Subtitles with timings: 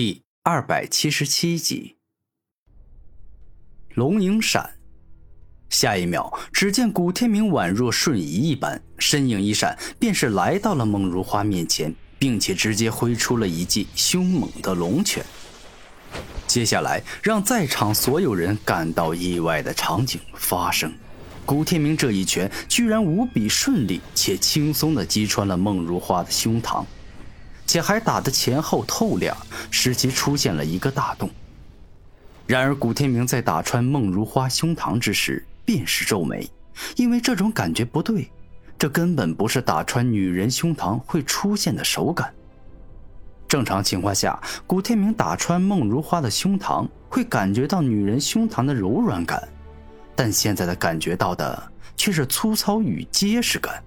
[0.00, 1.96] 第二百七十七集，
[3.94, 4.74] 龙影闪。
[5.70, 15.26] 下一秒，只见古天明宛若瞬移一般，身影一闪，便是来到了孟如花面前，并且直接挥出了一记凶猛的龙拳。
[16.46, 20.92] 接下来，让在场所有人感到意外的场景发生：
[21.44, 26.86] 古天明这一拳居然无比顺利且轻松地击穿了孟如花的胸膛。
[27.68, 29.36] 且还打得前后透亮，
[29.70, 31.28] 使其出现了一个大洞。
[32.46, 36.48] 然而，古天明在打穿孟如花胸膛之时，便是皱眉，
[36.96, 38.26] 因为这种感觉不对，
[38.78, 42.32] 这根本不是打穿女人胸膛会出现的手感。
[43.46, 49.46] 正常情况下，古天明打穿孟如花的胸膛，会感觉到女人胸膛的柔软感，
[50.16, 53.82] 但现在的感觉到的却是粗糙与结实感。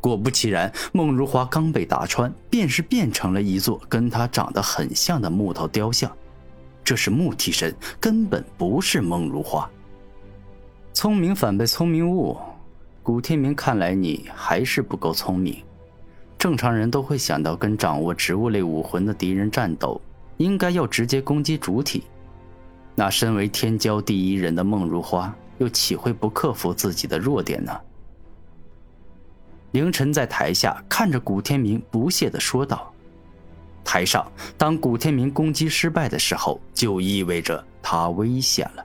[0.00, 6.10] 果不其然，孟如花刚被打穿，便是变成了一座跟她长得很像的木头雕像。
[6.84, 9.68] 这是木替身，根本不是孟如花。
[10.94, 12.36] 聪明反被聪明误，
[13.02, 15.62] 古天明，看来你还是不够聪明。
[16.38, 20.00] 正常人都会想到跟掌握植物类武魂的敌人战斗，
[20.36, 22.04] 应该要直接攻击主体。
[22.94, 27.72] 那身为天骄第一人的孟如花，又岂会不克服自己的弱点呢？
[29.72, 32.92] 凌晨在台下看着古天明，不屑地说道
[33.84, 38.84] ：“台上，当古天明攻击失败的时候，就意味着他危险了。”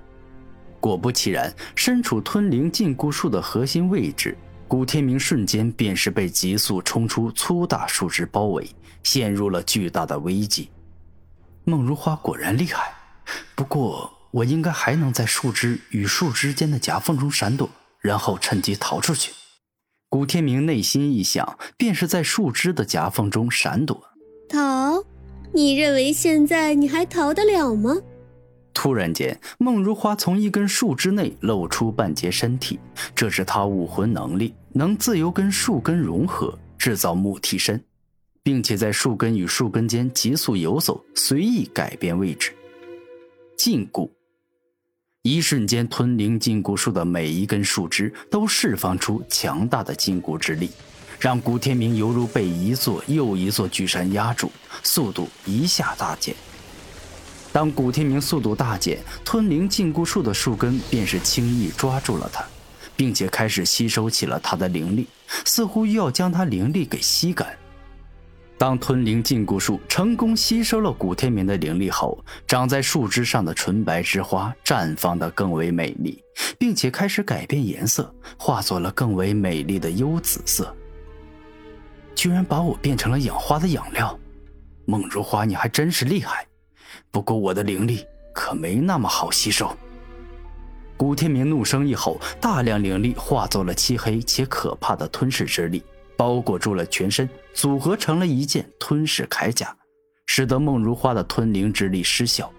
[0.81, 8.70] 果不其然，身处吞灵禁锢术的核心位置，古天明瞬间便是被急速冲出粗大树枝包围，
[9.04, 10.70] 陷入了巨大的危机。
[11.64, 12.94] 孟如花果然厉害，
[13.56, 17.70] 不过我应该还能在树枝与树枝间的夹缝中闪躲，
[18.02, 19.31] 然后趁机逃出去。
[20.14, 24.00] 古天明内心一想，便是在树枝的夹缝中闪躲。
[24.47, 25.03] 逃？
[25.52, 27.97] 你认为现在你还逃得了吗？
[28.75, 32.80] 突然间，孟如花从一根树枝内露出半截身体，
[33.16, 37.83] 这是她武魂能力，能自由跟树根融合，制造木替身，
[38.43, 42.54] 并且在树根与树根间急速游走，随意改变位置。
[43.58, 44.08] 禁锢。
[45.26, 50.70] 一瞬间，吞灵禁锢术的每一根树枝都释放出强大的禁锢之力，
[51.17, 54.52] 让古天明犹如被一座又一座巨山压住，
[54.84, 56.36] 速度一下大减。
[57.54, 62.44] 当古天明速度大减，吞灵禁锢术的树根便是轻易抓住了他，
[62.98, 65.08] 并且开始吸收起了他的灵力，
[65.45, 67.48] 似乎又要将他灵力给吸干。
[68.58, 76.23] 当吞灵禁锢术成功吸收了古天明的灵力后，长在树枝上的纯白之花绽放的更为美丽，
[76.58, 80.73] 并且开始改变颜色，化作了更为美丽的幽紫色。
[82.15, 84.17] 居然把我变成了养花的养料，
[84.86, 86.47] 梦如花，你还真是厉害。
[87.11, 89.75] 不过我的灵力可没那么好吸收。
[90.95, 95.83] 古天明怒声一吼，大量灵力化作了漆黑且可怕的吞噬之力。
[96.23, 99.76] 包裹住了全身，组合成了一件吞噬铠甲，
[100.26, 102.50] 使得孟如花的吞灵之力失效。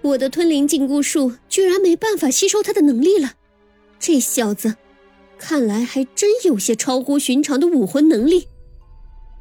[0.00, 3.32] 我的吞灵禁锢术居然没办法吸收他的能力了，
[3.98, 4.76] 这小子，
[5.36, 8.48] 看来还真有些超乎寻常的武魂能力。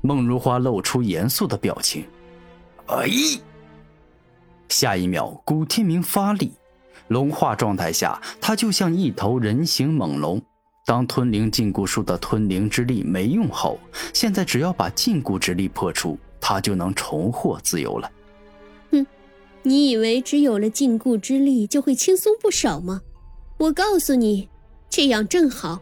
[0.01, 2.05] 孟如花露出严肃的表情。
[2.87, 3.07] 哎！
[4.67, 6.51] 下一秒，古天明发力，
[7.07, 10.43] 龙化状态下，他就像一头人形猛龙。
[10.85, 13.79] 当吞灵禁锢术的吞灵之力没用后，
[14.13, 18.11] 现在只要把禁锢之力破除，他就能重获自由了。
[18.91, 19.05] 哼，
[19.61, 23.01] 你以为只有了禁锢之力就会轻松不少吗？
[23.57, 24.49] 我告诉你，
[24.89, 25.81] 这样正好，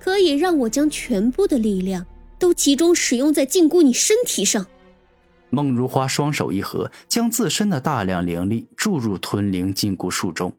[0.00, 2.04] 可以让我将全部的力量
[2.38, 4.66] 都集中使用在禁锢你身体上。
[5.50, 10.52] 孟如花双手一合，将自身的大量灵力注入吞灵禁锢术中。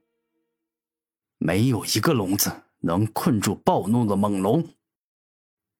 [1.37, 2.49] 没有一个笼子。
[2.83, 4.65] 能困住暴怒的猛龙，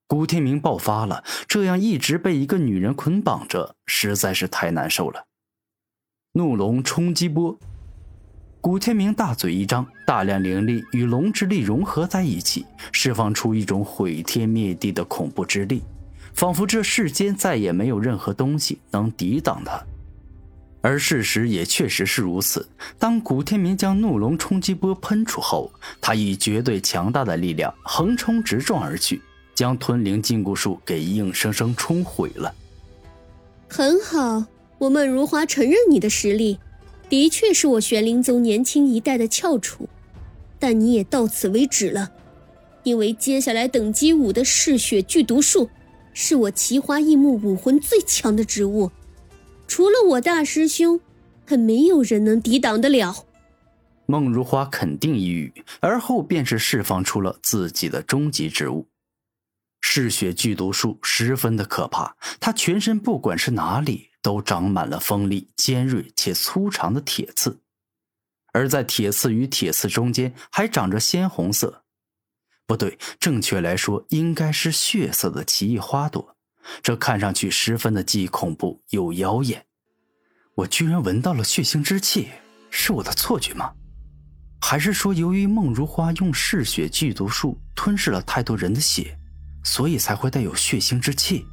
[0.07, 1.23] 古天明爆发了。
[1.47, 5.27] 这样一直被一个女人捆绑着，实在是太难受了。
[6.33, 7.59] 怒龙冲击波，
[8.59, 15.83] 古天明大嘴一张，大量灵力与龙之力融合在一起，释放出一种毁天灭地的恐怖之力，
[16.33, 19.85] 仿佛这世间再也没有任何东西能抵挡他。
[20.83, 22.67] 而事实也确实是如此。
[22.99, 25.71] 当古天明将怒龙冲击波喷出后，
[26.01, 29.21] 他以绝对强大的力量横冲直撞而去，
[29.55, 32.53] 将吞灵禁锢术给硬生生冲毁了。
[33.69, 34.43] 很好，
[34.77, 36.59] 我孟如花承认你的实力，
[37.07, 39.87] 的确是我玄灵宗年轻一代的翘楚，
[40.59, 42.11] 但你也到此为止了，
[42.83, 45.69] 因为接下来等级五的嗜血剧毒术，
[46.13, 48.91] 是我奇花异木武魂最强的植物。
[49.67, 50.99] 除了我大师兄，
[51.45, 53.25] 还没有人能抵挡得了。
[54.05, 58.87] 孟如花肯定一语，而后便是释放出了自己的终极之物——
[59.81, 62.15] 嗜血剧毒术，十分的可怕。
[62.39, 67.61] 他全身不管是哪里，都长满了锋利、尖锐且粗长的铁刺，
[68.51, 71.83] 而在铁刺与铁刺中间还长着鲜红色，
[72.67, 76.35] 不对，正确来说应该是血色的奇异花朵。
[76.81, 79.65] 这看上去十分的既恐怖又妖艳。
[80.55, 82.29] 我居然闻到了血腥之气，
[82.69, 83.73] 是我的错觉吗？
[84.61, 89.17] 还是说，由于孟如花用嗜血剧毒术吞噬了太多人的血，
[89.63, 91.45] 所以才会带有血腥之气？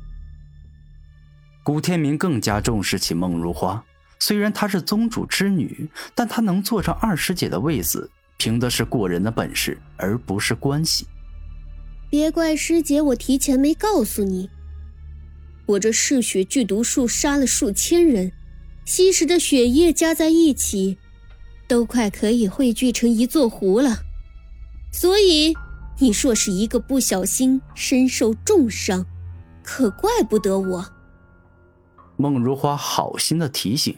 [1.65, 3.85] 古天明更加重视起孟如花。
[4.19, 11.07] 虽然她是宗主之女，但她能坐上二师姐的位子，凭的是过人的本事，而不是关系。
[12.11, 14.49] 别怪师姐，我提前没告诉你。
[15.71, 18.33] 我这嗜血剧毒术杀了数千人，
[18.85, 20.99] 吸食的血液加在一起。
[21.69, 23.99] 都快可以汇聚成一座湖了，
[24.93, 25.55] 所以
[26.01, 29.07] 你若是一个不小心身受重伤，
[29.63, 30.85] 可怪不得我。
[32.17, 33.97] 孟如花好心的提醒：“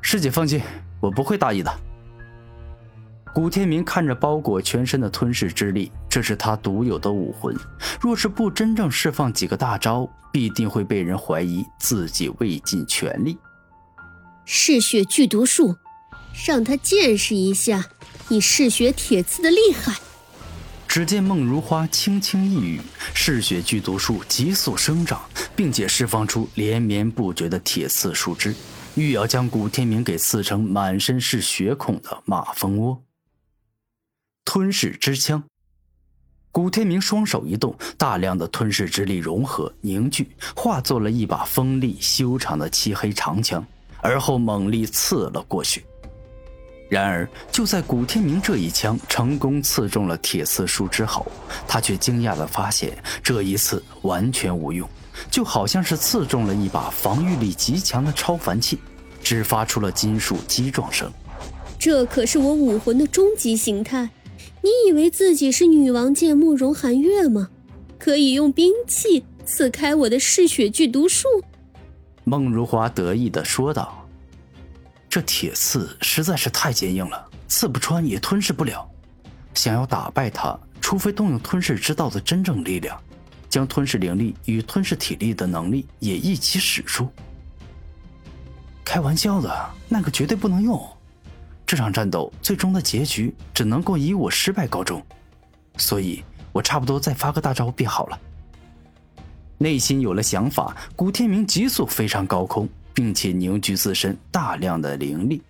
[0.00, 0.62] 师姐放心，
[0.98, 1.70] 我不会大意的。”
[3.36, 7.54] 古天明看着包裹全身的吞噬之力，这是他独有的武魂，
[8.00, 13.36] 若是不真正释放几个大招，必定会被人怀疑自己未尽全力。
[14.46, 15.76] 嗜血剧毒术。
[16.46, 17.84] 让他见识一下
[18.28, 19.94] 你嗜血铁刺的厉害。
[20.88, 22.80] 只见孟如花轻轻一语，
[23.12, 25.20] 嗜血剧毒术急速生长，
[25.54, 28.54] 并且释放出连绵不绝的铁刺树枝，
[28.94, 33.05] 欲要将古天明给刺成满身是血孔的马蜂窝。
[34.56, 35.44] 吞噬之枪，
[36.50, 43.62] 古天明双手一动，大量的吞噬之力融合凝聚，化作了一把锋利修长的漆黑长枪，
[44.00, 45.84] 而后猛力刺了过去。
[46.88, 51.30] 然而，就在古天明这一枪成功刺中了铁刺树之后，
[51.68, 54.88] 他却惊讶地发现，这一次完全无用，
[55.30, 58.78] 就好像是刺中了一把防御力极强的超凡器，
[59.22, 61.12] 只发出了金属击撞声。
[61.78, 64.08] 这可是我武魂的终极形态，
[64.66, 67.50] 你以为自己是女王剑慕容寒月吗？
[68.00, 71.28] 可以用兵器刺开我的嗜血剧毒术？
[72.24, 74.04] 孟如花得意的说道。
[75.08, 78.84] 这铁刺实在是太坚硬了，刺不穿也吞噬不了。
[79.54, 83.00] 想要打败它，除非动用吞噬之道的真正力量，
[83.48, 87.08] 将吞噬灵力与吞噬体力的能力也一起使出。
[88.84, 90.84] 开玩笑的，那个绝对不能用。
[91.66, 95.04] 这场战斗最终的结局只能够以我失败告终，
[95.76, 96.22] 所以
[96.52, 98.18] 我差不多再发个大招便好了。
[99.58, 102.68] 内心有了想法，古天明急速飞上高空。
[102.96, 105.42] 并且凝聚自身大量的灵力。